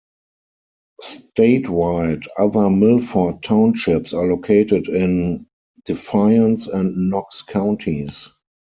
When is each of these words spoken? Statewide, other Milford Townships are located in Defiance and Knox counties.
Statewide, 1.03 2.25
other 2.35 2.71
Milford 2.71 3.43
Townships 3.43 4.15
are 4.15 4.25
located 4.25 4.87
in 4.87 5.45
Defiance 5.85 6.65
and 6.65 7.11
Knox 7.11 7.43
counties. 7.43 8.27